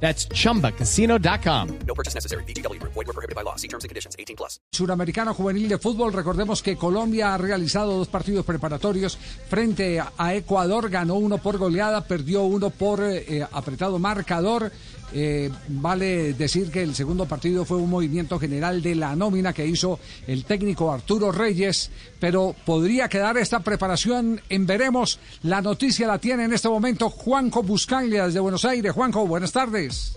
That's 0.00 0.28
chumbacasino.com. 0.28 1.78
No 1.86 1.94
purchase 1.94 2.14
necessary. 2.14 2.44
BGW. 2.44 2.80
Void 2.82 3.06
were 3.06 3.12
prohibited 3.12 3.34
by 3.34 3.42
law. 3.42 3.56
See 3.56 3.68
terms 3.68 3.84
and 3.84 3.88
conditions. 3.88 4.14
18 4.18 4.36
plus. 4.36 4.60
Suramericano 4.70 5.34
Juvenil 5.34 5.68
de 5.68 5.78
Fútbol. 5.78 6.12
Recordemos 6.12 6.62
que 6.62 6.76
Colombia 6.76 7.34
ha 7.34 7.38
realizado 7.38 7.98
dos 7.98 8.08
partidos 8.08 8.44
preparatorios 8.44 9.18
frente 9.48 10.00
a 10.00 10.34
Ecuador. 10.34 10.90
Ganó 10.90 11.14
uno 11.14 11.38
por 11.38 11.58
goleada, 11.58 12.04
perdió 12.06 12.44
uno 12.44 12.70
por 12.70 13.02
eh, 13.02 13.46
apretado 13.50 13.98
marcador. 13.98 14.70
Eh, 15.12 15.50
vale 15.68 16.34
decir 16.34 16.70
que 16.70 16.82
el 16.82 16.94
segundo 16.94 17.26
partido 17.26 17.64
fue 17.64 17.78
un 17.78 17.90
movimiento 17.90 18.38
general 18.38 18.82
de 18.82 18.94
la 18.94 19.14
nómina 19.14 19.52
que 19.52 19.66
hizo 19.66 20.00
el 20.26 20.44
técnico 20.44 20.92
Arturo 20.92 21.32
Reyes, 21.32 21.90
pero 22.18 22.54
podría 22.64 23.08
quedar 23.08 23.36
esta 23.38 23.60
preparación 23.60 24.40
en 24.48 24.66
veremos. 24.66 25.18
La 25.42 25.62
noticia 25.62 26.06
la 26.06 26.18
tiene 26.18 26.44
en 26.44 26.52
este 26.52 26.68
momento 26.68 27.08
Juanjo 27.08 27.62
Buscaglia 27.62 28.26
desde 28.26 28.40
Buenos 28.40 28.64
Aires. 28.64 28.92
Juanjo, 28.92 29.26
buenas 29.26 29.52
tardes. 29.52 30.16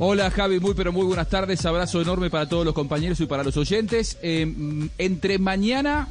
Hola 0.00 0.30
Javi, 0.30 0.60
muy 0.60 0.74
pero 0.74 0.92
muy 0.92 1.04
buenas 1.04 1.28
tardes. 1.28 1.66
Abrazo 1.66 2.00
enorme 2.00 2.30
para 2.30 2.48
todos 2.48 2.64
los 2.64 2.74
compañeros 2.74 3.18
y 3.20 3.26
para 3.26 3.42
los 3.42 3.56
oyentes. 3.56 4.16
Eh, 4.22 4.88
entre 4.96 5.38
mañana 5.38 6.06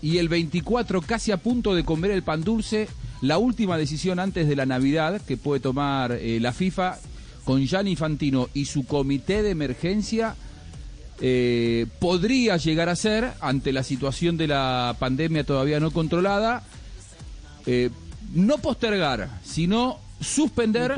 y 0.00 0.18
el 0.18 0.28
24, 0.28 1.02
casi 1.02 1.32
a 1.32 1.38
punto 1.38 1.74
de 1.74 1.84
comer 1.84 2.12
el 2.12 2.22
pan 2.22 2.44
dulce, 2.44 2.88
la 3.20 3.38
última 3.38 3.76
decisión 3.76 4.20
antes 4.20 4.46
de 4.48 4.54
la 4.54 4.64
Navidad 4.64 5.20
que 5.22 5.36
puede 5.36 5.60
tomar 5.60 6.12
eh, 6.12 6.38
la 6.40 6.52
FIFA 6.52 6.98
con 7.44 7.64
Gianni 7.64 7.92
Infantino 7.92 8.48
y 8.54 8.66
su 8.66 8.84
comité 8.84 9.42
de 9.42 9.50
emergencia 9.50 10.36
eh, 11.20 11.86
podría 11.98 12.56
llegar 12.56 12.88
a 12.88 12.96
ser, 12.96 13.32
ante 13.40 13.72
la 13.72 13.82
situación 13.82 14.36
de 14.36 14.48
la 14.48 14.96
pandemia 14.98 15.44
todavía 15.44 15.80
no 15.80 15.90
controlada, 15.90 16.64
eh, 17.66 17.90
no 18.34 18.58
postergar, 18.58 19.40
sino 19.44 19.98
suspender 20.20 20.96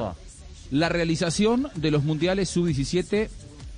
la 0.70 0.88
realización 0.88 1.68
de 1.74 1.90
los 1.90 2.04
mundiales 2.04 2.48
sub-17 2.50 3.28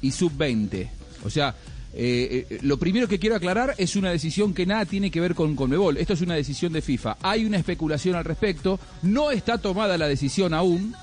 y 0.03 0.11
sub-20. 0.13 0.89
O 1.25 1.31
sea, 1.31 1.55
eh, 1.99 2.47
eh, 2.51 2.59
lo 2.61 2.79
primero 2.79 3.09
que 3.09 3.19
quiero 3.19 3.37
aclarar 3.37 3.75
es 3.79 3.97
una 3.97 4.11
decisión 4.11 4.53
que 4.53 4.67
nada 4.67 4.85
tiene 4.85 5.11
que 5.11 5.21
ver 5.21 5.35
con 5.35 5.57
Conmebol. 5.57 5.97
Esto 5.97 6.13
es 6.13 6.21
una 6.21 6.35
decisión 6.35 6.73
de 6.75 6.83
FIFA. 6.83 7.17
Hay 7.23 7.47
una 7.47 7.57
especulación 7.57 8.17
al 8.17 8.25
respecto. 8.25 8.79
No 9.03 9.31
está 9.31 9.57
tomada 9.59 9.97
la 9.97 10.07
decisión 10.07 10.53
aún. 10.53 10.95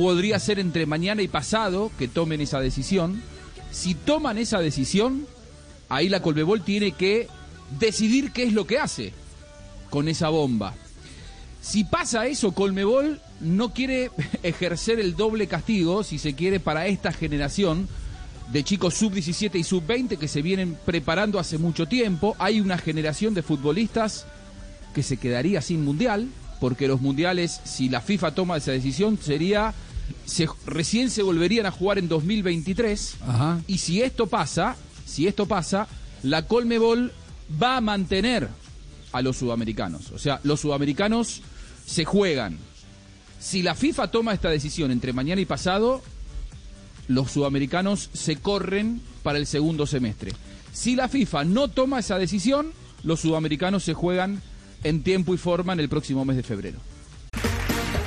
Podría 0.00 0.38
ser 0.38 0.58
entre 0.58 0.86
mañana 0.86 1.20
y 1.20 1.28
pasado 1.28 1.92
que 1.98 2.08
tomen 2.08 2.40
esa 2.40 2.58
decisión. 2.58 3.20
Si 3.70 3.94
toman 3.94 4.38
esa 4.38 4.58
decisión, 4.60 5.26
ahí 5.90 6.08
la 6.08 6.22
Conmebol 6.22 6.62
tiene 6.62 6.92
que 6.92 7.28
decidir 7.78 8.32
qué 8.32 8.44
es 8.44 8.54
lo 8.54 8.66
que 8.66 8.78
hace 8.78 9.12
con 9.90 10.08
esa 10.08 10.30
bomba. 10.30 10.72
Si 11.60 11.84
pasa 11.84 12.26
eso, 12.26 12.52
Colmebol 12.52 13.20
no 13.40 13.74
quiere 13.74 14.10
ejercer 14.42 15.00
el 15.00 15.16
doble 15.16 15.48
castigo, 15.48 16.02
si 16.02 16.16
se 16.16 16.32
quiere, 16.32 16.60
para 16.60 16.86
esta 16.86 17.12
generación 17.12 17.86
de 18.50 18.64
chicos 18.64 18.94
sub-17 18.94 19.56
y 19.56 19.64
sub-20 19.64 20.16
que 20.16 20.28
se 20.28 20.40
vienen 20.40 20.78
preparando 20.86 21.38
hace 21.38 21.58
mucho 21.58 21.84
tiempo. 21.84 22.36
Hay 22.38 22.62
una 22.62 22.78
generación 22.78 23.34
de 23.34 23.42
futbolistas 23.42 24.24
que 24.94 25.02
se 25.02 25.18
quedaría 25.18 25.60
sin 25.60 25.84
mundial, 25.84 26.26
porque 26.58 26.88
los 26.88 27.02
mundiales, 27.02 27.60
si 27.64 27.90
la 27.90 28.00
FIFA 28.00 28.34
toma 28.34 28.56
esa 28.56 28.72
decisión, 28.72 29.18
sería. 29.18 29.74
Se, 30.24 30.48
recién 30.66 31.10
se 31.10 31.22
volverían 31.22 31.66
a 31.66 31.70
jugar 31.70 31.98
en 31.98 32.08
2023. 32.08 33.16
Ajá. 33.26 33.60
Y 33.66 33.78
si 33.78 34.02
esto 34.02 34.26
pasa, 34.26 34.76
si 35.06 35.26
esto 35.26 35.46
pasa, 35.46 35.88
la 36.22 36.46
Colmebol 36.46 37.12
va 37.60 37.76
a 37.76 37.80
mantener 37.80 38.48
a 39.12 39.22
los 39.22 39.36
sudamericanos. 39.38 40.10
O 40.12 40.18
sea, 40.18 40.40
los 40.44 40.60
sudamericanos 40.60 41.42
se 41.86 42.04
juegan. 42.04 42.58
Si 43.38 43.62
la 43.62 43.74
FIFA 43.74 44.10
toma 44.10 44.34
esta 44.34 44.50
decisión 44.50 44.90
entre 44.90 45.12
mañana 45.12 45.40
y 45.40 45.46
pasado, 45.46 46.02
los 47.08 47.32
sudamericanos 47.32 48.10
se 48.12 48.36
corren 48.36 49.00
para 49.22 49.38
el 49.38 49.46
segundo 49.46 49.86
semestre. 49.86 50.32
Si 50.72 50.94
la 50.94 51.08
FIFA 51.08 51.44
no 51.44 51.68
toma 51.68 51.98
esa 51.98 52.18
decisión, 52.18 52.72
los 53.02 53.20
sudamericanos 53.20 53.82
se 53.82 53.94
juegan 53.94 54.42
en 54.84 55.02
tiempo 55.02 55.34
y 55.34 55.38
forma 55.38 55.72
en 55.72 55.80
el 55.80 55.88
próximo 55.88 56.24
mes 56.24 56.36
de 56.36 56.42
febrero. 56.42 56.78